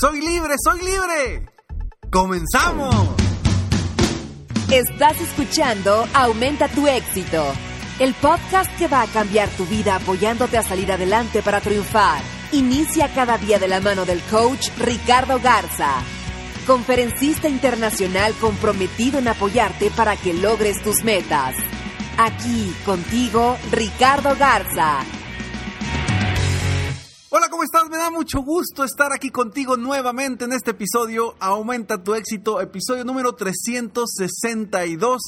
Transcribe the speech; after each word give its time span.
¡Soy 0.00 0.18
libre, 0.22 0.54
soy 0.64 0.80
libre! 0.80 1.46
¡Comenzamos! 2.10 2.94
Estás 4.72 5.20
escuchando 5.20 6.08
Aumenta 6.14 6.68
tu 6.68 6.86
éxito, 6.86 7.44
el 7.98 8.14
podcast 8.14 8.74
que 8.78 8.88
va 8.88 9.02
a 9.02 9.06
cambiar 9.08 9.50
tu 9.50 9.66
vida 9.66 9.96
apoyándote 9.96 10.56
a 10.56 10.62
salir 10.62 10.90
adelante 10.90 11.42
para 11.42 11.60
triunfar. 11.60 12.22
Inicia 12.52 13.12
cada 13.12 13.36
día 13.36 13.58
de 13.58 13.68
la 13.68 13.80
mano 13.80 14.06
del 14.06 14.22
coach 14.22 14.70
Ricardo 14.78 15.38
Garza, 15.38 15.92
conferencista 16.66 17.50
internacional 17.50 18.32
comprometido 18.40 19.18
en 19.18 19.28
apoyarte 19.28 19.90
para 19.90 20.16
que 20.16 20.32
logres 20.32 20.82
tus 20.82 21.04
metas. 21.04 21.54
Aquí 22.16 22.74
contigo, 22.86 23.58
Ricardo 23.70 24.34
Garza. 24.34 25.04
Hola, 27.32 27.48
¿cómo 27.48 27.62
estás? 27.62 27.88
Me 27.88 27.96
da 27.96 28.10
mucho 28.10 28.40
gusto 28.40 28.82
estar 28.82 29.12
aquí 29.12 29.30
contigo 29.30 29.76
nuevamente 29.76 30.46
en 30.46 30.52
este 30.52 30.72
episodio. 30.72 31.36
Aumenta 31.38 32.02
tu 32.02 32.16
éxito, 32.16 32.60
episodio 32.60 33.04
número 33.04 33.36
362. 33.36 35.22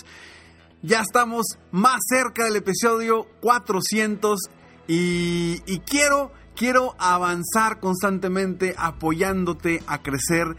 Ya 0.83 1.01
estamos 1.01 1.47
más 1.71 2.01
cerca 2.09 2.45
del 2.45 2.57
episodio 2.57 3.29
400 3.41 4.41
y, 4.89 5.63
y 5.65 5.79
quiero, 5.87 6.33
quiero 6.57 6.97
avanzar 6.99 7.79
constantemente 7.79 8.75
apoyándote 8.77 9.85
a 9.87 10.03
crecer 10.03 10.57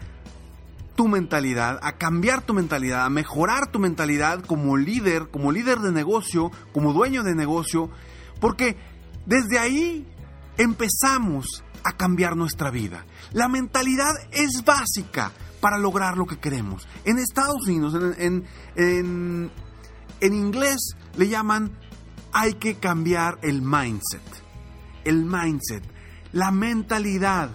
tu 0.96 1.08
mentalidad, 1.08 1.78
a 1.82 1.98
cambiar 1.98 2.40
tu 2.40 2.54
mentalidad, 2.54 3.04
a 3.04 3.10
mejorar 3.10 3.70
tu 3.70 3.80
mentalidad 3.80 4.42
como 4.46 4.78
líder, 4.78 5.28
como 5.28 5.52
líder 5.52 5.80
de 5.80 5.92
negocio, 5.92 6.50
como 6.72 6.94
dueño 6.94 7.22
de 7.22 7.34
negocio, 7.34 7.90
porque 8.40 8.78
desde 9.26 9.58
ahí 9.58 10.06
empezamos 10.56 11.64
a 11.82 11.92
cambiar 11.92 12.36
nuestra 12.36 12.70
vida. 12.70 13.04
La 13.32 13.48
mentalidad 13.48 14.14
es 14.32 14.64
básica 14.64 15.32
para 15.60 15.78
lograr 15.78 16.16
lo 16.16 16.26
que 16.26 16.38
queremos. 16.38 16.86
En 17.04 17.18
Estados 17.18 17.66
Unidos, 17.66 17.94
en, 18.18 18.44
en, 18.76 19.50
en, 20.20 20.34
inglés 20.34 20.96
le 21.16 21.28
llaman 21.28 21.72
hay 22.32 22.54
que 22.54 22.76
cambiar 22.76 23.38
el 23.42 23.62
mindset. 23.62 24.22
El 25.04 25.24
mindset, 25.24 25.84
la 26.32 26.50
mentalidad 26.50 27.50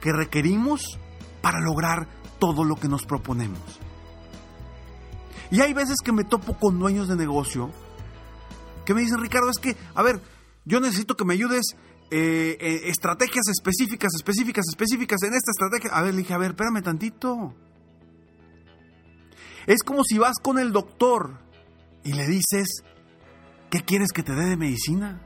que 0.00 0.12
requerimos 0.12 0.98
para 1.40 1.60
lograr 1.60 2.08
todo 2.38 2.64
lo 2.64 2.76
que 2.76 2.88
nos 2.88 3.04
proponemos. 3.04 3.80
Y 5.50 5.60
hay 5.60 5.72
veces 5.72 5.96
que 6.04 6.12
me 6.12 6.24
topo 6.24 6.58
con 6.58 6.78
dueños 6.78 7.08
de 7.08 7.16
negocio 7.16 7.70
que 8.84 8.94
me 8.94 9.00
dicen, 9.00 9.20
Ricardo, 9.20 9.50
es 9.50 9.58
que, 9.58 9.76
a 9.94 10.02
ver, 10.02 10.22
yo 10.64 10.80
necesito 10.80 11.16
que 11.16 11.24
me 11.24 11.34
ayudes 11.34 11.76
eh, 12.10 12.56
eh, 12.60 12.80
estrategias 12.84 13.48
específicas, 13.48 14.12
específicas, 14.14 14.64
específicas 14.68 15.22
en 15.22 15.34
esta 15.34 15.50
estrategia. 15.50 15.90
A 15.96 16.02
ver, 16.02 16.14
le 16.14 16.18
dije, 16.18 16.34
a 16.34 16.38
ver, 16.38 16.50
espérame 16.50 16.82
tantito. 16.82 17.54
Es 19.66 19.82
como 19.82 20.04
si 20.04 20.18
vas 20.18 20.36
con 20.40 20.58
el 20.58 20.72
doctor 20.72 21.40
y 22.04 22.12
le 22.12 22.26
dices, 22.28 22.84
¿qué 23.70 23.80
quieres 23.80 24.12
que 24.12 24.22
te 24.22 24.32
dé 24.34 24.44
de 24.46 24.56
medicina? 24.56 25.20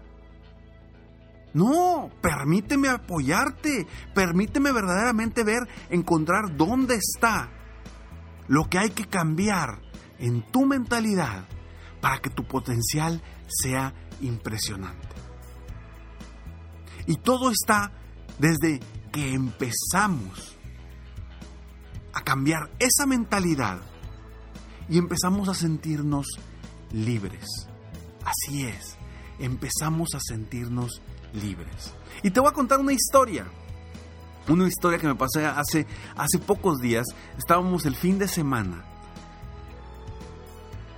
No, 1.52 2.10
permíteme 2.22 2.88
apoyarte, 2.88 3.86
permíteme 4.14 4.72
verdaderamente 4.72 5.44
ver, 5.44 5.68
encontrar 5.91 6.56
dónde 6.56 6.94
está 6.94 7.50
lo 8.48 8.68
que 8.70 8.78
hay 8.78 8.91
que 8.91 9.04
cambiar 9.04 9.82
en 10.18 10.42
tu 10.50 10.64
mentalidad 10.64 11.44
para 12.00 12.18
que 12.20 12.30
tu 12.30 12.44
potencial 12.44 13.20
sea 13.48 13.92
impresionante. 14.20 15.19
Y 17.10 17.16
todo 17.16 17.50
está 17.50 17.91
desde 18.38 18.78
que 19.10 19.34
empezamos 19.34 20.56
a 22.12 22.22
cambiar 22.22 22.71
esa 22.78 23.04
mentalidad 23.04 23.81
y 24.88 24.97
empezamos 24.97 25.48
a 25.48 25.54
sentirnos 25.54 26.28
libres. 26.93 27.66
Así 28.25 28.62
es, 28.62 28.97
empezamos 29.41 30.15
a 30.15 30.21
sentirnos 30.21 31.03
libres. 31.32 31.93
Y 32.22 32.31
te 32.31 32.38
voy 32.38 32.50
a 32.50 32.54
contar 32.54 32.78
una 32.78 32.93
historia. 32.93 33.44
Una 34.47 34.69
historia 34.69 35.00
que 35.00 35.09
me 35.09 35.16
pasó 35.16 35.41
hace, 35.48 35.88
hace 36.15 36.38
pocos 36.38 36.78
días. 36.78 37.06
Estábamos 37.37 37.87
el 37.87 37.97
fin 37.97 38.21
de 38.21 38.28
semana. 38.28 38.84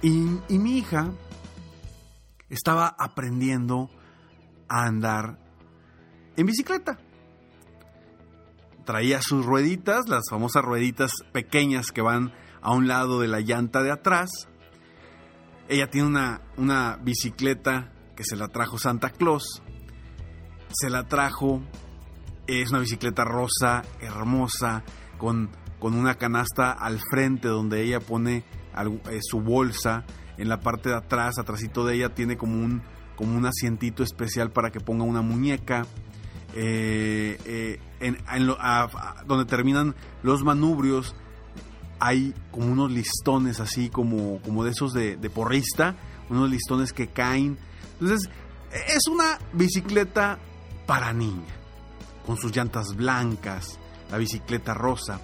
Y, 0.03 0.27
y 0.51 0.59
mi 0.59 0.77
hija 0.77 1.11
estaba 2.51 2.95
aprendiendo 2.99 3.89
a 4.69 4.85
andar 4.85 5.42
en 6.37 6.47
bicicleta. 6.47 6.99
Traía 8.85 9.21
sus 9.23 9.47
rueditas, 9.47 10.09
las 10.09 10.25
famosas 10.29 10.63
rueditas 10.63 11.13
pequeñas 11.33 11.93
que 11.93 12.03
van 12.03 12.33
a 12.61 12.73
un 12.73 12.89
lado 12.89 13.21
de 13.21 13.29
la 13.29 13.41
llanta 13.41 13.83
de 13.83 13.93
atrás. 13.93 14.31
Ella 15.69 15.89
tiene 15.89 16.09
una, 16.09 16.43
una 16.57 16.99
bicicleta 17.03 17.93
que 18.17 18.25
se 18.25 18.37
la 18.37 18.49
trajo 18.49 18.79
Santa 18.79 19.11
Claus. 19.11 19.63
Se 20.73 20.91
la 20.91 21.07
trajo, 21.07 21.63
es 22.47 22.71
una 22.71 22.81
bicicleta 22.81 23.25
rosa, 23.25 23.83
hermosa, 24.01 24.85
con, 25.19 25.51
con 25.79 25.95
una 25.95 26.15
canasta 26.17 26.73
al 26.73 26.99
frente 27.11 27.49
donde 27.49 27.83
ella 27.83 28.01
pone 28.01 28.45
eh, 29.11 29.19
su 29.23 29.41
bolsa. 29.41 30.05
En 30.39 30.49
la 30.49 30.61
parte 30.61 30.89
de 30.89 30.97
atrás, 30.97 31.39
atrásito 31.39 31.85
de 31.85 31.97
ella, 31.97 32.15
tiene 32.15 32.37
como 32.37 32.55
un, 32.55 32.83
como 33.17 33.37
un 33.37 33.47
asientito 33.47 34.03
especial 34.03 34.51
para 34.51 34.71
que 34.71 34.81
ponga 34.81 35.05
una 35.05 35.23
muñeca. 35.23 35.87
Eh, 36.55 37.39
eh, 37.45 37.81
en, 38.01 38.19
donde 39.27 39.45
terminan 39.47 39.95
los 40.23 40.43
manubrios 40.45 41.15
hay 41.99 42.35
como 42.51 42.67
unos 42.67 42.91
listones 42.91 43.61
así 43.61 43.89
como, 43.89 44.41
como 44.43 44.65
de 44.65 44.73
esos 44.73 44.93
de, 44.93 45.17
de, 45.17 45.31
porrista, 45.31 45.95
unos 46.29 46.51
listones 46.51 46.93
que 46.93 47.07
caen. 47.07 47.57
Entonces, 48.01 48.29
es 48.73 49.07
una 49.09 49.39
bicicleta 49.53 50.39
para 50.87 51.13
niña, 51.13 51.55
con 52.27 52.37
sus 52.37 52.55
llantas 52.55 52.97
blancas, 52.97 53.79
la 54.11 54.19
bicicleta 54.19 54.75
rosa. 54.75 55.21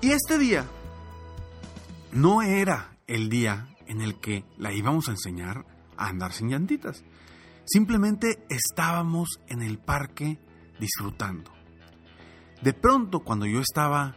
Y 0.00 0.10
este 0.10 0.36
día 0.36 0.66
no 2.12 2.42
era 2.42 2.96
el 3.06 3.28
día 3.28 3.68
en 3.86 4.00
el 4.00 4.16
que 4.16 4.44
la 4.58 4.72
íbamos 4.72 5.08
a 5.08 5.12
enseñar 5.12 5.64
a 5.96 6.08
andar 6.08 6.32
sin 6.32 6.50
llantitas. 6.50 7.04
Simplemente 7.64 8.44
estábamos 8.48 9.40
en 9.48 9.62
el 9.62 9.78
parque 9.78 10.38
disfrutando. 10.78 11.50
De 12.62 12.72
pronto, 12.74 13.20
cuando 13.20 13.46
yo 13.46 13.60
estaba 13.60 14.16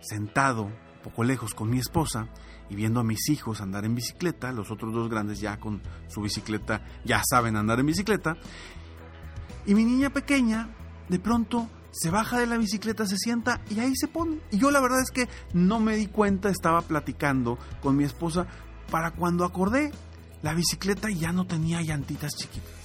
sentado 0.00 0.70
poco 1.02 1.24
lejos 1.24 1.54
con 1.54 1.70
mi 1.70 1.78
esposa 1.78 2.28
y 2.68 2.74
viendo 2.74 3.00
a 3.00 3.04
mis 3.04 3.28
hijos 3.28 3.60
andar 3.60 3.84
en 3.84 3.94
bicicleta, 3.94 4.52
los 4.52 4.70
otros 4.70 4.92
dos 4.92 5.08
grandes 5.08 5.40
ya 5.40 5.58
con 5.58 5.80
su 6.08 6.20
bicicleta 6.20 6.84
ya 7.04 7.22
saben 7.28 7.56
andar 7.56 7.80
en 7.80 7.86
bicicleta, 7.86 8.36
y 9.64 9.74
mi 9.74 9.84
niña 9.84 10.10
pequeña 10.10 10.68
de 11.08 11.18
pronto 11.18 11.68
se 11.92 12.10
baja 12.10 12.38
de 12.38 12.46
la 12.46 12.58
bicicleta, 12.58 13.06
se 13.06 13.16
sienta 13.16 13.60
y 13.70 13.80
ahí 13.80 13.92
se 13.94 14.08
pone. 14.08 14.40
Y 14.50 14.58
yo 14.58 14.70
la 14.70 14.80
verdad 14.80 15.00
es 15.00 15.10
que 15.10 15.28
no 15.52 15.80
me 15.80 15.96
di 15.96 16.06
cuenta, 16.06 16.48
estaba 16.48 16.82
platicando 16.82 17.58
con 17.80 17.96
mi 17.96 18.04
esposa 18.04 18.46
para 18.90 19.12
cuando 19.12 19.44
acordé, 19.44 19.92
la 20.42 20.54
bicicleta 20.54 21.10
ya 21.10 21.32
no 21.32 21.46
tenía 21.46 21.80
llantitas 21.82 22.32
chiquitas. 22.36 22.77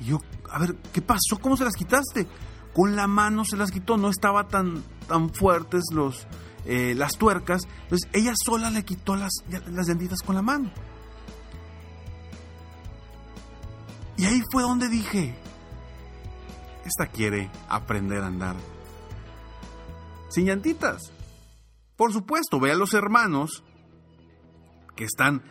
Y 0.00 0.06
yo, 0.06 0.20
a 0.50 0.58
ver, 0.58 0.76
¿qué 0.92 1.02
pasó? 1.02 1.38
¿Cómo 1.40 1.56
se 1.56 1.64
las 1.64 1.74
quitaste? 1.74 2.26
con 2.78 2.94
la 2.94 3.08
mano 3.08 3.44
se 3.44 3.56
las 3.56 3.72
quitó, 3.72 3.96
no 3.96 4.08
estaba 4.08 4.46
tan, 4.46 4.84
tan 5.08 5.34
fuertes 5.34 5.82
los, 5.92 6.28
eh, 6.64 6.94
las 6.94 7.18
tuercas, 7.18 7.62
entonces 7.82 8.08
ella 8.12 8.34
sola 8.36 8.70
le 8.70 8.84
quitó 8.84 9.16
las, 9.16 9.32
las 9.66 9.88
llantitas 9.88 10.22
con 10.22 10.36
la 10.36 10.42
mano. 10.42 10.70
Y 14.16 14.26
ahí 14.26 14.40
fue 14.52 14.62
donde 14.62 14.88
dije, 14.88 15.34
esta 16.84 17.08
quiere 17.08 17.50
aprender 17.68 18.22
a 18.22 18.28
andar 18.28 18.54
sin 20.28 20.46
llantitas. 20.46 21.10
Por 21.96 22.12
supuesto, 22.12 22.60
ve 22.60 22.70
a 22.70 22.76
los 22.76 22.94
hermanos 22.94 23.64
que 24.94 25.02
están 25.02 25.42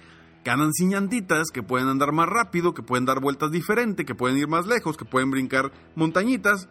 que 0.48 0.70
sin 0.74 0.92
llantitas, 0.92 1.50
que 1.52 1.62
pueden 1.62 1.90
andar 1.90 2.14
más 2.14 2.30
rápido, 2.30 2.74
que 2.74 2.82
pueden 2.82 3.06
dar 3.06 3.20
vueltas 3.20 3.52
diferente, 3.52 4.06
que 4.06 4.16
pueden 4.16 4.38
ir 4.38 4.48
más 4.48 4.66
lejos, 4.66 4.96
que 4.96 5.04
pueden 5.04 5.30
brincar 5.30 5.74
montañitas. 5.96 6.70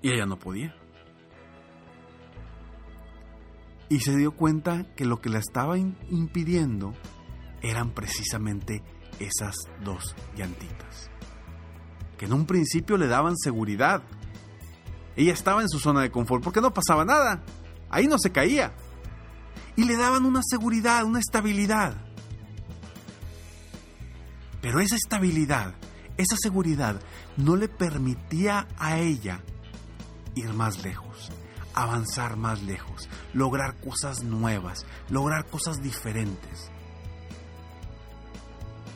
Y 0.00 0.12
ella 0.12 0.24
no 0.24 0.38
podía. 0.38 0.74
Y 3.90 4.00
se 4.00 4.16
dio 4.16 4.32
cuenta 4.32 4.86
que 4.94 5.04
lo 5.04 5.20
que 5.20 5.28
la 5.28 5.38
estaba 5.38 5.76
impidiendo 5.76 6.94
eran 7.60 7.90
precisamente 7.90 8.82
esas 9.20 9.54
dos 9.84 10.16
llantitas. 10.34 11.10
Que 12.16 12.24
en 12.24 12.32
un 12.32 12.46
principio 12.46 12.96
le 12.96 13.08
daban 13.08 13.36
seguridad. 13.36 14.02
Ella 15.16 15.34
estaba 15.34 15.60
en 15.60 15.68
su 15.68 15.78
zona 15.78 16.00
de 16.00 16.10
confort 16.10 16.42
porque 16.42 16.62
no 16.62 16.72
pasaba 16.72 17.04
nada. 17.04 17.44
Ahí 17.90 18.06
no 18.06 18.18
se 18.18 18.32
caía. 18.32 18.74
Y 19.76 19.84
le 19.84 19.96
daban 19.96 20.24
una 20.24 20.40
seguridad, 20.42 21.04
una 21.04 21.20
estabilidad. 21.20 22.05
Pero 24.66 24.80
esa 24.80 24.96
estabilidad, 24.96 25.74
esa 26.16 26.36
seguridad 26.36 27.00
no 27.36 27.54
le 27.54 27.68
permitía 27.68 28.66
a 28.76 28.98
ella 28.98 29.40
ir 30.34 30.52
más 30.54 30.82
lejos, 30.82 31.30
avanzar 31.72 32.36
más 32.36 32.64
lejos, 32.64 33.08
lograr 33.32 33.76
cosas 33.76 34.24
nuevas, 34.24 34.84
lograr 35.08 35.46
cosas 35.46 35.80
diferentes. 35.80 36.72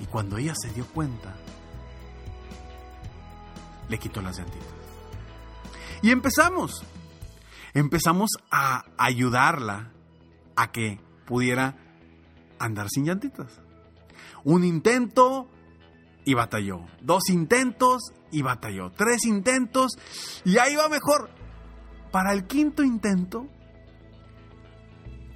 Y 0.01 0.07
cuando 0.07 0.39
ella 0.39 0.55
se 0.61 0.71
dio 0.71 0.85
cuenta, 0.87 1.37
le 3.89 3.97
quitó 3.97 4.21
las 4.23 4.39
llantitas. 4.39 4.67
Y 6.03 6.11
empezamos. 6.11 6.83
Empezamos 7.75 8.31
a 8.51 8.87
ayudarla 8.99 9.93
a 10.57 10.73
que 10.73 10.99
pudiera 11.27 11.77
andar 12.59 12.89
sin 12.91 13.05
llantitas. 13.05 13.61
Un 14.43 14.65
intento 14.65 15.49
y 16.25 16.35
batalló. 16.35 16.87
Dos 17.01 17.29
intentos 17.31 18.13
y 18.31 18.43
batalló. 18.43 18.91
Tres 18.91 19.25
intentos 19.25 19.93
y 20.45 20.59
ahí 20.59 20.77
va 20.77 20.89
mejor. 20.89 21.31
Para 22.11 22.33
el 22.33 22.47
quinto 22.47 22.83
intento, 22.83 23.47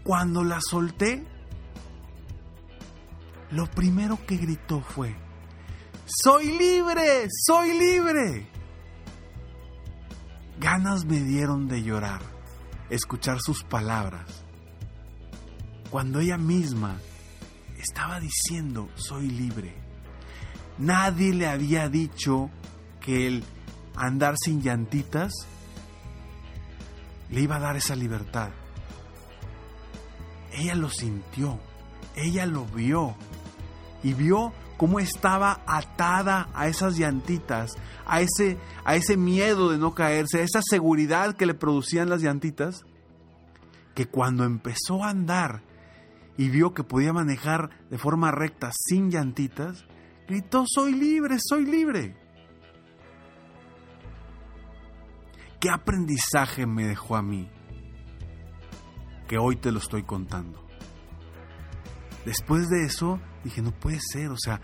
cuando 0.02 0.42
la 0.42 0.60
solté, 0.60 1.24
lo 3.50 3.66
primero 3.66 4.18
que 4.26 4.36
gritó 4.36 4.80
fue, 4.80 5.14
¡Soy 6.06 6.58
libre! 6.58 7.28
¡Soy 7.30 7.78
libre! 7.78 8.48
Ganas 10.58 11.04
me 11.04 11.20
dieron 11.20 11.68
de 11.68 11.82
llorar, 11.82 12.20
escuchar 12.90 13.38
sus 13.40 13.64
palabras, 13.64 14.44
cuando 15.90 16.20
ella 16.20 16.38
misma 16.38 17.00
estaba 17.78 18.18
diciendo, 18.20 18.88
soy 18.94 19.28
libre. 19.28 19.83
Nadie 20.78 21.32
le 21.32 21.46
había 21.46 21.88
dicho 21.88 22.50
que 23.00 23.26
el 23.26 23.44
andar 23.94 24.34
sin 24.42 24.60
llantitas 24.60 25.32
le 27.30 27.40
iba 27.40 27.56
a 27.56 27.60
dar 27.60 27.76
esa 27.76 27.94
libertad. 27.94 28.50
Ella 30.52 30.74
lo 30.74 30.88
sintió, 30.88 31.58
ella 32.16 32.46
lo 32.46 32.64
vio 32.66 33.14
y 34.02 34.14
vio 34.14 34.52
cómo 34.76 35.00
estaba 35.00 35.62
atada 35.66 36.48
a 36.54 36.68
esas 36.68 36.98
llantitas, 36.98 37.72
a 38.06 38.20
ese, 38.20 38.58
a 38.84 38.96
ese 38.96 39.16
miedo 39.16 39.70
de 39.70 39.78
no 39.78 39.94
caerse, 39.94 40.40
a 40.40 40.44
esa 40.44 40.60
seguridad 40.62 41.36
que 41.36 41.46
le 41.46 41.54
producían 41.54 42.08
las 42.08 42.22
llantitas, 42.22 42.84
que 43.94 44.06
cuando 44.06 44.44
empezó 44.44 45.04
a 45.04 45.10
andar 45.10 45.62
y 46.36 46.48
vio 46.48 46.74
que 46.74 46.82
podía 46.82 47.12
manejar 47.12 47.70
de 47.90 47.98
forma 47.98 48.32
recta 48.32 48.70
sin 48.72 49.10
llantitas, 49.10 49.86
gritó, 50.26 50.64
soy 50.66 50.92
libre, 50.94 51.36
soy 51.38 51.64
libre. 51.64 52.16
¿Qué 55.60 55.70
aprendizaje 55.70 56.66
me 56.66 56.86
dejó 56.86 57.16
a 57.16 57.22
mí? 57.22 57.48
Que 59.28 59.38
hoy 59.38 59.56
te 59.56 59.72
lo 59.72 59.78
estoy 59.78 60.02
contando. 60.02 60.62
Después 62.24 62.68
de 62.68 62.84
eso 62.84 63.20
dije, 63.42 63.62
no 63.62 63.70
puede 63.72 63.98
ser, 64.00 64.30
o 64.30 64.38
sea, 64.38 64.60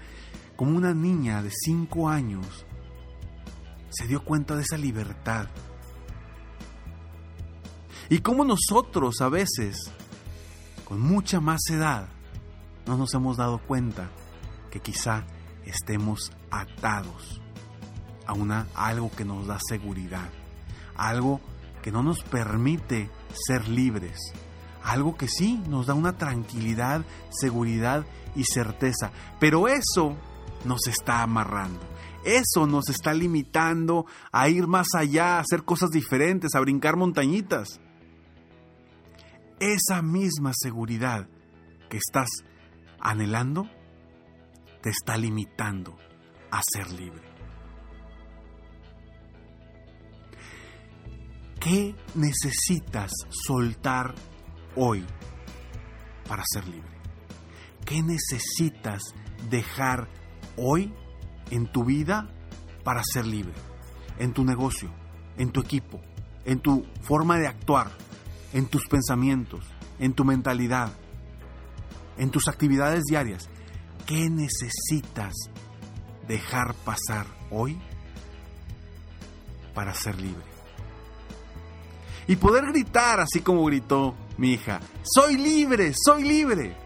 como 0.57 0.77
una 0.77 0.95
niña 0.95 1.43
de 1.43 1.51
5 1.51 2.09
años 2.09 2.67
se 3.91 4.07
dio 4.07 4.25
cuenta 4.25 4.57
de 4.57 4.63
esa 4.63 4.77
libertad. 4.77 5.49
Y 8.09 8.19
como 8.21 8.45
nosotros 8.45 9.21
a 9.21 9.29
veces 9.29 9.91
con 10.85 11.01
mucha 11.01 11.41
más 11.41 11.61
edad, 11.71 12.09
no 12.87 12.97
nos 12.97 13.15
hemos 13.15 13.37
dado 13.37 13.59
cuenta 13.59 14.11
que 14.71 14.81
quizá 14.81 15.25
estemos 15.65 16.33
atados 16.51 17.41
a, 18.27 18.33
una, 18.33 18.67
algo 18.75 19.11
que 19.11 19.25
nos 19.25 19.47
da 19.47 19.59
seguridad, 19.69 20.31
algo 20.97 21.41
que 21.83 21.93
no 21.93 22.03
nos 22.03 22.23
permite 22.23 23.11
ser 23.33 23.69
libres, 23.69 24.19
algo 24.83 25.17
que 25.17 25.29
sí 25.29 25.63
nos 25.69 25.87
da 25.87 25.95
una 25.95 26.17
tranquilidad, 26.17 27.05
seguridad 27.31 28.05
y 28.35 28.45
certeza, 28.45 29.11
pero 29.39 29.69
eso 29.69 30.17
nos 30.65 30.87
está 30.87 31.23
amarrando. 31.23 31.81
Eso 32.23 32.67
nos 32.67 32.91
está 32.91 33.15
limitando 33.15 34.05
a 34.31 34.51
ir 34.51 34.67
más 34.67 34.89
allá, 34.95 35.37
a 35.37 35.41
hacer 35.41 35.63
cosas 35.65 35.89
diferentes, 35.91 36.55
a 36.55 36.61
brincar 36.61 36.97
montañitas 36.97 37.81
esa 39.61 40.01
misma 40.03 40.53
seguridad 40.55 41.29
que 41.89 41.99
estás 41.99 42.29
anhelando 42.99 43.69
te 44.83 44.91
está 44.91 45.17
limitando 45.17 45.97
a 46.51 46.61
ser 46.63 46.91
libre. 46.93 47.31
¿Qué 51.61 51.95
necesitas 52.15 53.13
soltar 53.47 54.15
hoy 54.77 55.05
para 56.27 56.43
ser 56.51 56.67
libre? 56.67 56.91
¿Qué 57.85 58.03
necesitas 58.03 59.03
dejar 59.51 60.09
hoy 60.57 60.93
en 61.51 61.71
tu 61.71 61.85
vida 61.85 62.31
para 62.83 63.03
ser 63.05 63.27
libre? 63.27 63.53
En 64.19 64.33
tu 64.33 64.45
negocio, 64.45 64.91
en 65.37 65.51
tu 65.51 65.61
equipo, 65.61 66.01
en 66.45 66.61
tu 66.61 66.87
forma 67.03 67.37
de 67.39 67.47
actuar, 67.47 67.91
en 68.55 68.67
tus 68.67 68.87
pensamientos, 68.87 69.65
en 69.99 70.15
tu 70.15 70.25
mentalidad, 70.25 70.93
en 72.17 72.31
tus 72.31 72.49
actividades 72.49 73.05
diarias. 73.05 73.51
¿Qué 74.11 74.29
necesitas 74.29 75.33
dejar 76.27 76.75
pasar 76.75 77.27
hoy 77.49 77.81
para 79.73 79.95
ser 79.95 80.21
libre? 80.21 80.43
Y 82.27 82.35
poder 82.35 82.67
gritar 82.73 83.21
así 83.21 83.39
como 83.39 83.65
gritó 83.67 84.17
mi 84.37 84.55
hija, 84.55 84.81
soy 85.05 85.37
libre, 85.37 85.95
soy 85.95 86.25
libre. 86.25 86.77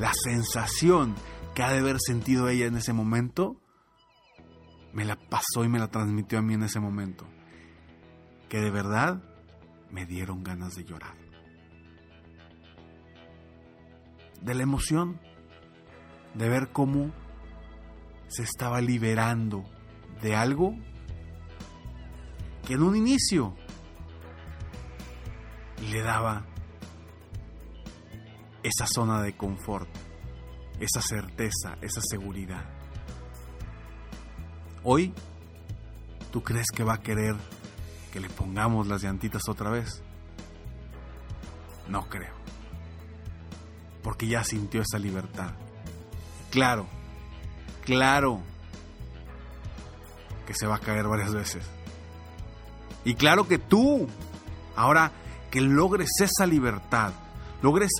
La 0.00 0.10
sensación 0.12 1.14
que 1.54 1.62
ha 1.62 1.70
de 1.70 1.78
haber 1.78 1.98
sentido 2.00 2.48
ella 2.48 2.66
en 2.66 2.76
ese 2.76 2.92
momento, 2.92 3.54
me 4.92 5.04
la 5.04 5.14
pasó 5.14 5.62
y 5.62 5.68
me 5.68 5.78
la 5.78 5.92
transmitió 5.92 6.40
a 6.40 6.42
mí 6.42 6.54
en 6.54 6.64
ese 6.64 6.80
momento. 6.80 7.24
Que 8.48 8.58
de 8.58 8.72
verdad 8.72 9.22
me 9.92 10.06
dieron 10.06 10.42
ganas 10.42 10.74
de 10.74 10.82
llorar. 10.82 11.14
De 14.40 14.56
la 14.56 14.64
emoción, 14.64 15.20
de 16.34 16.48
ver 16.48 16.70
cómo 16.72 17.10
se 18.28 18.42
estaba 18.42 18.80
liberando 18.80 19.64
de 20.22 20.34
algo 20.34 20.74
que 22.66 22.74
en 22.74 22.82
un 22.82 22.96
inicio 22.96 23.54
le 25.90 26.00
daba 26.00 26.44
esa 28.62 28.86
zona 28.86 29.20
de 29.22 29.36
confort, 29.36 29.88
esa 30.78 31.02
certeza, 31.02 31.76
esa 31.80 32.00
seguridad. 32.00 32.64
Hoy, 34.84 35.12
¿tú 36.30 36.42
crees 36.42 36.68
que 36.74 36.84
va 36.84 36.94
a 36.94 37.00
querer 37.00 37.36
que 38.12 38.20
le 38.20 38.28
pongamos 38.28 38.86
las 38.86 39.02
llantitas 39.02 39.42
otra 39.48 39.70
vez? 39.70 40.02
No 41.88 42.08
creo. 42.08 42.34
Porque 44.02 44.26
ya 44.26 44.44
sintió 44.44 44.82
esa 44.82 44.98
libertad. 44.98 45.52
Claro, 46.52 46.86
claro 47.82 48.42
que 50.46 50.52
se 50.54 50.66
va 50.66 50.76
a 50.76 50.80
caer 50.80 51.08
varias 51.08 51.34
veces. 51.34 51.64
Y 53.04 53.14
claro 53.14 53.48
que 53.48 53.56
tú, 53.58 54.06
ahora 54.76 55.12
que 55.50 55.62
logres 55.62 56.10
esa 56.20 56.46
libertad, 56.46 57.14
logres 57.62 57.90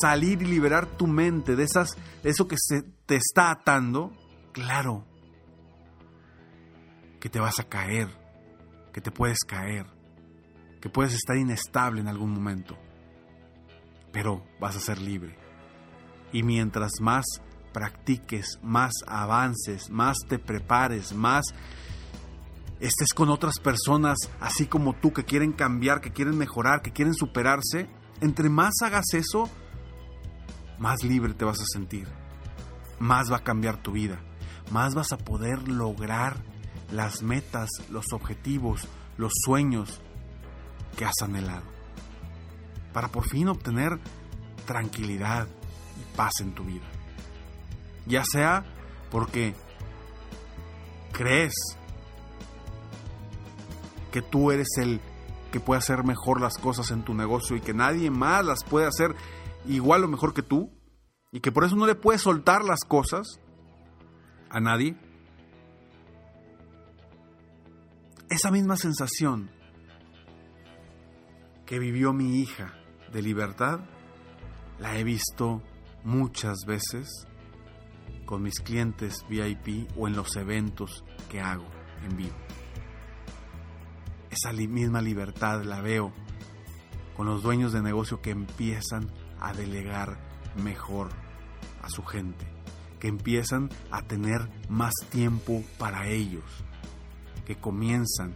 salir 0.00 0.42
y 0.42 0.46
liberar 0.46 0.86
tu 0.86 1.06
mente 1.06 1.54
de 1.54 1.62
esas 1.62 1.96
eso 2.24 2.48
que 2.48 2.56
se 2.58 2.82
te 3.06 3.14
está 3.14 3.52
atando, 3.52 4.12
claro 4.52 5.04
que 7.20 7.28
te 7.28 7.38
vas 7.38 7.60
a 7.60 7.68
caer, 7.68 8.08
que 8.92 9.00
te 9.00 9.12
puedes 9.12 9.38
caer, 9.46 9.86
que 10.80 10.88
puedes 10.88 11.14
estar 11.14 11.36
inestable 11.36 12.00
en 12.00 12.08
algún 12.08 12.32
momento, 12.32 12.76
pero 14.12 14.44
vas 14.58 14.74
a 14.74 14.80
ser 14.80 15.00
libre. 15.00 15.38
Y 16.32 16.42
mientras 16.42 17.00
más 17.00 17.24
practiques, 17.72 18.58
más 18.62 18.92
avances, 19.06 19.90
más 19.90 20.16
te 20.28 20.38
prepares, 20.38 21.14
más 21.14 21.44
estés 22.80 23.14
con 23.14 23.30
otras 23.30 23.60
personas 23.60 24.18
así 24.40 24.66
como 24.66 24.94
tú 24.94 25.12
que 25.12 25.24
quieren 25.24 25.52
cambiar, 25.52 26.00
que 26.00 26.12
quieren 26.12 26.36
mejorar, 26.36 26.82
que 26.82 26.92
quieren 26.92 27.14
superarse, 27.14 27.88
entre 28.20 28.48
más 28.48 28.74
hagas 28.82 29.14
eso, 29.14 29.48
más 30.78 31.04
libre 31.04 31.34
te 31.34 31.44
vas 31.44 31.60
a 31.60 31.66
sentir, 31.72 32.08
más 32.98 33.30
va 33.30 33.36
a 33.36 33.44
cambiar 33.44 33.76
tu 33.76 33.92
vida, 33.92 34.20
más 34.70 34.94
vas 34.94 35.12
a 35.12 35.18
poder 35.18 35.68
lograr 35.68 36.36
las 36.90 37.22
metas, 37.22 37.70
los 37.88 38.12
objetivos, 38.12 38.88
los 39.16 39.32
sueños 39.44 40.00
que 40.96 41.04
has 41.04 41.22
anhelado, 41.22 41.64
para 42.92 43.08
por 43.08 43.28
fin 43.28 43.48
obtener 43.48 43.98
tranquilidad 44.66 45.46
y 46.00 46.16
paz 46.16 46.32
en 46.40 46.52
tu 46.52 46.64
vida. 46.64 46.91
Ya 48.06 48.24
sea 48.24 48.64
porque 49.10 49.54
crees 51.12 51.54
que 54.10 54.22
tú 54.22 54.50
eres 54.50 54.68
el 54.78 55.00
que 55.50 55.60
puede 55.60 55.78
hacer 55.78 56.04
mejor 56.04 56.40
las 56.40 56.56
cosas 56.58 56.90
en 56.90 57.04
tu 57.04 57.14
negocio 57.14 57.56
y 57.56 57.60
que 57.60 57.74
nadie 57.74 58.10
más 58.10 58.44
las 58.44 58.64
puede 58.64 58.86
hacer 58.86 59.14
igual 59.66 60.04
o 60.04 60.08
mejor 60.08 60.34
que 60.34 60.42
tú 60.42 60.72
y 61.30 61.40
que 61.40 61.52
por 61.52 61.64
eso 61.64 61.76
no 61.76 61.86
le 61.86 61.94
puedes 61.94 62.22
soltar 62.22 62.64
las 62.64 62.80
cosas 62.80 63.40
a 64.50 64.60
nadie. 64.60 64.96
Esa 68.28 68.50
misma 68.50 68.76
sensación 68.76 69.50
que 71.66 71.78
vivió 71.78 72.12
mi 72.12 72.40
hija 72.40 72.74
de 73.12 73.22
libertad 73.22 73.80
la 74.78 74.98
he 74.98 75.04
visto 75.04 75.62
muchas 76.02 76.64
veces 76.66 77.26
con 78.24 78.42
mis 78.42 78.60
clientes 78.60 79.24
VIP 79.28 79.90
o 79.96 80.08
en 80.08 80.16
los 80.16 80.36
eventos 80.36 81.04
que 81.28 81.40
hago 81.40 81.66
en 82.04 82.16
vivo 82.16 82.36
esa 84.32 84.52
misma 84.52 85.02
libertad 85.02 85.62
la 85.62 85.82
veo 85.82 86.10
con 87.16 87.26
los 87.26 87.42
dueños 87.42 87.72
de 87.72 87.82
negocio 87.82 88.22
que 88.22 88.30
empiezan 88.30 89.10
a 89.38 89.52
delegar 89.52 90.18
mejor 90.56 91.10
a 91.82 91.90
su 91.90 92.02
gente, 92.02 92.46
que 92.98 93.08
empiezan 93.08 93.68
a 93.90 94.02
tener 94.02 94.48
más 94.70 94.94
tiempo 95.10 95.62
para 95.78 96.08
ellos, 96.08 96.44
que 97.44 97.56
comienzan 97.56 98.34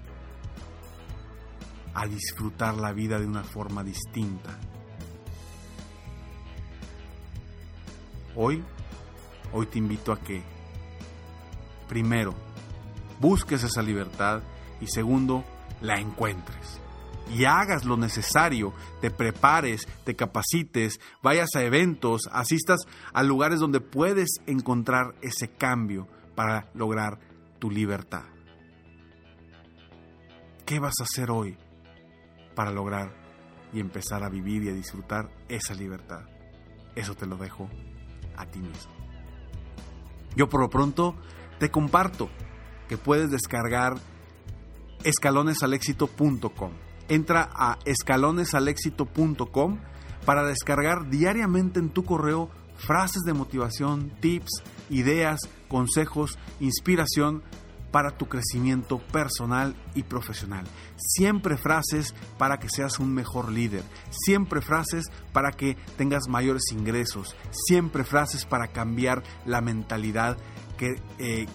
a 1.95 2.07
disfrutar 2.07 2.75
la 2.75 2.93
vida 2.93 3.19
de 3.19 3.27
una 3.27 3.43
forma 3.43 3.83
distinta. 3.83 4.59
Hoy, 8.35 8.63
hoy 9.53 9.67
te 9.67 9.79
invito 9.79 10.13
a 10.13 10.21
que, 10.21 10.43
primero, 11.89 12.35
busques 13.21 13.63
esa 13.63 13.83
libertad 13.83 14.43
y 14.81 14.87
segundo, 14.89 15.45
la 15.81 15.99
encuentres. 16.01 16.81
Y 17.35 17.45
hagas 17.45 17.85
lo 17.85 17.97
necesario, 17.97 18.73
te 19.01 19.11
prepares, 19.11 19.89
te 20.05 20.15
capacites, 20.15 21.01
vayas 21.23 21.49
a 21.57 21.63
eventos, 21.63 22.29
asistas 22.31 22.81
a 23.13 23.23
lugares 23.23 23.59
donde 23.59 23.81
puedes 23.81 24.29
encontrar 24.47 25.15
ese 25.23 25.49
cambio 25.49 26.07
para 26.37 26.71
lograr 26.75 27.19
tu 27.59 27.71
libertad. 27.71 28.25
¿Qué 30.65 30.79
vas 30.79 30.95
a 31.01 31.05
hacer 31.05 31.31
hoy 31.31 31.57
para 32.55 32.71
lograr 32.71 33.13
y 33.73 33.81
empezar 33.81 34.23
a 34.23 34.29
vivir 34.29 34.65
y 34.65 34.69
a 34.69 34.73
disfrutar 34.73 35.31
esa 35.49 35.75
libertad? 35.75 36.27
Eso 36.95 37.15
te 37.15 37.27
lo 37.27 37.37
dejo 37.37 37.69
a 38.37 38.47
ti 38.47 38.61
mismo. 38.61 38.96
Yo 40.37 40.49
por 40.49 40.61
lo 40.61 40.71
pronto 40.71 41.17
te 41.59 41.71
comparto 41.71 42.29
que 42.89 42.99
puedes 42.99 43.31
descargar 43.31 43.97
escalonesalexito.com. 45.03 46.71
Entra 47.09 47.51
a 47.53 47.79
escalonesalexito.com 47.85 49.79
para 50.25 50.45
descargar 50.45 51.09
diariamente 51.09 51.79
en 51.81 51.91
tu 51.91 52.05
correo 52.05 52.51
frases 52.77 53.23
de 53.23 53.33
motivación, 53.33 54.13
tips, 54.21 54.63
ideas, 54.91 55.41
consejos, 55.69 56.39
inspiración 56.61 57.43
para 57.97 58.11
tu 58.11 58.29
crecimiento 58.29 58.99
personal 58.99 59.75
y 59.95 60.03
profesional. 60.03 60.67
Siempre 60.97 61.57
frases 61.57 62.15
para 62.37 62.59
que 62.59 62.69
seas 62.69 62.99
un 62.99 63.15
mejor 63.15 63.51
líder. 63.51 63.85
Siempre 64.11 64.61
frases 64.61 65.07
para 65.33 65.53
que 65.53 65.79
tengas 65.97 66.29
mayores 66.29 66.65
ingresos. 66.73 67.35
Siempre 67.53 68.05
frases 68.05 68.45
para 68.45 68.69
cambiar 68.69 69.23
la 69.47 69.63
mentalidad 69.63 70.37
que, 70.77 71.01
eh, 71.19 71.47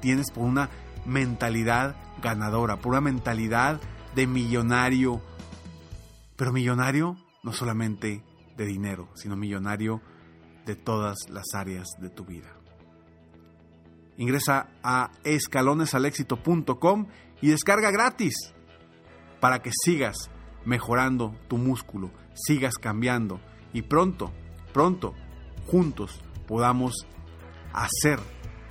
tienes 0.00 0.30
por 0.30 0.44
una 0.44 0.70
mentalidad 1.04 1.96
ganadora, 2.22 2.76
pura 2.76 3.02
mentalidad 3.02 3.78
de 4.14 4.26
millonario. 4.26 5.20
Pero 6.36 6.50
millonario 6.50 7.18
no 7.42 7.52
solamente 7.52 8.24
de 8.56 8.64
dinero, 8.64 9.10
sino 9.16 9.36
millonario 9.36 10.00
de 10.64 10.76
todas 10.76 11.28
las 11.28 11.52
áreas 11.52 11.88
de 12.00 12.08
tu 12.08 12.24
vida. 12.24 12.59
Ingresa 14.16 14.68
a 14.82 15.10
escalonesalexito.com 15.24 17.06
y 17.40 17.48
descarga 17.48 17.90
gratis 17.90 18.34
para 19.40 19.62
que 19.62 19.70
sigas 19.84 20.30
mejorando 20.64 21.34
tu 21.48 21.56
músculo, 21.56 22.10
sigas 22.34 22.74
cambiando 22.74 23.40
y 23.72 23.82
pronto, 23.82 24.32
pronto, 24.72 25.14
juntos 25.66 26.20
podamos 26.46 27.06
hacer 27.72 28.18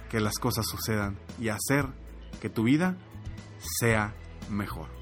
que 0.09 0.19
las 0.19 0.37
cosas 0.37 0.65
sucedan 0.67 1.17
y 1.39 1.49
hacer 1.49 1.85
que 2.41 2.49
tu 2.49 2.63
vida 2.63 2.97
sea 3.79 4.13
mejor. 4.49 4.98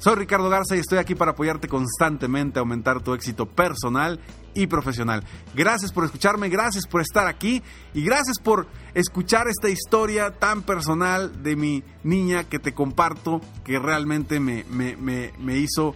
Soy 0.00 0.14
Ricardo 0.14 0.48
Garza 0.48 0.76
y 0.76 0.78
estoy 0.78 0.96
aquí 0.96 1.14
para 1.14 1.32
apoyarte 1.32 1.68
constantemente 1.68 2.58
a 2.58 2.60
aumentar 2.60 3.02
tu 3.02 3.12
éxito 3.12 3.44
personal 3.44 4.18
y 4.54 4.66
profesional. 4.66 5.22
Gracias 5.54 5.92
por 5.92 6.06
escucharme, 6.06 6.48
gracias 6.48 6.86
por 6.86 7.02
estar 7.02 7.26
aquí 7.26 7.62
y 7.92 8.02
gracias 8.02 8.38
por 8.38 8.66
escuchar 8.94 9.46
esta 9.46 9.68
historia 9.68 10.30
tan 10.30 10.62
personal 10.62 11.42
de 11.42 11.54
mi 11.54 11.84
niña 12.02 12.44
que 12.44 12.58
te 12.58 12.72
comparto, 12.72 13.42
que 13.62 13.78
realmente 13.78 14.40
me, 14.40 14.64
me, 14.70 15.58
hizo 15.58 15.94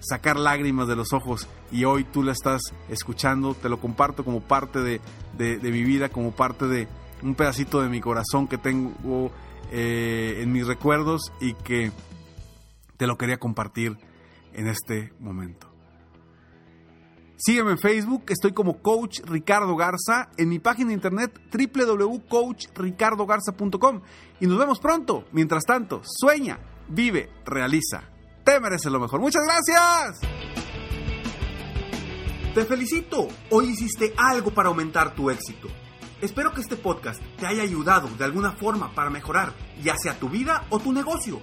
sacar 0.00 0.36
lágrimas 0.36 0.86
de 0.86 0.96
los 0.96 1.14
ojos 1.14 1.48
y 1.72 1.84
hoy 1.84 2.04
tú 2.04 2.22
la 2.22 2.32
estás 2.32 2.60
escuchando, 2.90 3.54
te 3.54 3.70
lo 3.70 3.80
comparto 3.80 4.22
como 4.22 4.42
parte 4.42 4.80
de, 4.80 5.00
de 5.38 5.70
mi 5.70 5.82
vida, 5.82 6.10
como 6.10 6.32
parte 6.32 6.66
de 6.66 6.88
un 7.22 7.34
pedacito 7.34 7.80
de 7.80 7.88
mi 7.88 8.02
corazón 8.02 8.48
que 8.48 8.58
tengo 8.58 9.32
eh, 9.72 10.42
en 10.42 10.52
mis 10.52 10.66
recuerdos 10.66 11.32
y 11.40 11.54
que 11.54 11.90
te 12.96 13.06
lo 13.06 13.16
quería 13.16 13.38
compartir 13.38 13.96
en 14.52 14.68
este 14.68 15.12
momento. 15.20 15.76
Sígueme 17.38 17.72
en 17.72 17.78
Facebook, 17.78 18.24
estoy 18.28 18.52
como 18.52 18.80
Coach 18.80 19.20
Ricardo 19.24 19.76
Garza, 19.76 20.30
en 20.38 20.48
mi 20.48 20.58
página 20.58 20.88
de 20.88 20.94
internet 20.94 21.38
www.coachricardogarza.com 21.52 24.00
y 24.40 24.46
nos 24.46 24.58
vemos 24.58 24.78
pronto. 24.78 25.26
Mientras 25.32 25.64
tanto, 25.64 26.00
sueña, 26.02 26.58
vive, 26.88 27.28
realiza. 27.44 28.04
Te 28.42 28.58
mereces 28.58 28.90
lo 28.90 29.00
mejor. 29.00 29.20
Muchas 29.20 29.42
gracias. 29.44 30.20
Te 32.54 32.64
felicito. 32.64 33.28
Hoy 33.50 33.66
hiciste 33.66 34.14
algo 34.16 34.50
para 34.50 34.70
aumentar 34.70 35.14
tu 35.14 35.28
éxito. 35.28 35.68
Espero 36.22 36.54
que 36.54 36.62
este 36.62 36.76
podcast 36.76 37.20
te 37.38 37.46
haya 37.46 37.62
ayudado 37.62 38.08
de 38.16 38.24
alguna 38.24 38.52
forma 38.52 38.94
para 38.94 39.10
mejorar, 39.10 39.52
ya 39.82 39.94
sea 39.98 40.18
tu 40.18 40.30
vida 40.30 40.64
o 40.70 40.78
tu 40.78 40.90
negocio. 40.90 41.42